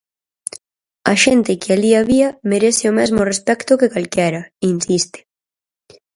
"A 1.11 1.13
xente 1.23 1.59
que 1.61 1.69
alí 1.75 1.91
había 1.99 2.27
merece 2.51 2.83
o 2.91 2.95
mesmo 2.99 3.21
respecto 3.31 3.77
que 3.79 3.91
calquera", 3.93 4.41
insiste. 4.73 5.19